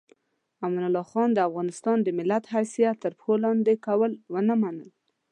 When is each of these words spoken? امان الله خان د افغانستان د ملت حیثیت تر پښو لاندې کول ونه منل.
امان 0.63 0.83
الله 0.87 1.05
خان 1.11 1.29
د 1.33 1.39
افغانستان 1.49 1.97
د 2.01 2.07
ملت 2.17 2.43
حیثیت 2.53 2.95
تر 3.03 3.11
پښو 3.19 3.33
لاندې 3.43 3.73
کول 3.87 4.11
ونه 4.33 4.53
منل. 4.61 4.89